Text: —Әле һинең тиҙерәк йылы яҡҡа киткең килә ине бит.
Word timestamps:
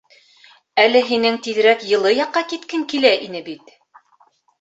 —Әле 0.83 1.01
һинең 1.09 1.35
тиҙерәк 1.47 1.85
йылы 1.89 2.13
яҡҡа 2.13 2.43
киткең 2.53 2.87
килә 2.95 3.13
ине 3.27 3.43
бит. 3.51 3.71